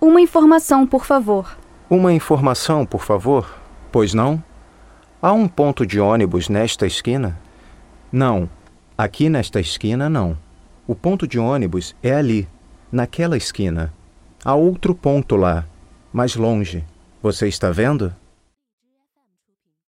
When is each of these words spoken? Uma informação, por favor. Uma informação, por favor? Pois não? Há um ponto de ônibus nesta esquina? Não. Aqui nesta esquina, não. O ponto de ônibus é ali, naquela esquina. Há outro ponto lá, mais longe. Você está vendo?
Uma 0.00 0.20
informação, 0.20 0.86
por 0.86 1.04
favor. 1.04 1.58
Uma 1.90 2.12
informação, 2.12 2.86
por 2.86 3.02
favor? 3.02 3.52
Pois 3.90 4.14
não? 4.14 4.40
Há 5.20 5.32
um 5.32 5.48
ponto 5.48 5.84
de 5.84 5.98
ônibus 5.98 6.48
nesta 6.48 6.86
esquina? 6.86 7.36
Não. 8.12 8.48
Aqui 8.96 9.28
nesta 9.28 9.58
esquina, 9.58 10.08
não. 10.08 10.38
O 10.86 10.94
ponto 10.94 11.26
de 11.26 11.36
ônibus 11.36 11.96
é 12.00 12.14
ali, 12.14 12.48
naquela 12.92 13.36
esquina. 13.36 13.92
Há 14.44 14.54
outro 14.54 14.94
ponto 14.94 15.34
lá, 15.34 15.66
mais 16.12 16.36
longe. 16.36 16.84
Você 17.20 17.48
está 17.48 17.72
vendo? 17.72 18.14